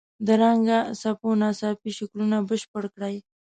د 0.25 0.27
رنګه 0.41 0.79
خپو 0.99 1.29
ناڅاپي 1.41 1.91
شکلونه 1.97 2.37
بشپړ 2.49 2.83
کړئ. 2.95 3.15